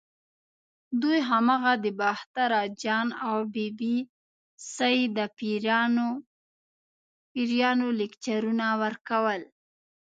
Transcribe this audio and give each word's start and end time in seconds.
دوی 1.01 1.19
هماغه 1.29 1.73
د 1.83 1.85
باختر 1.99 2.49
اجان 2.65 3.07
او 3.27 3.37
بي 3.53 3.67
بي 3.79 3.95
سۍ 4.75 4.97
د 5.15 5.17
پیریانو 5.37 7.87
لیکچرونه 7.99 8.67
ورکول. 8.81 9.41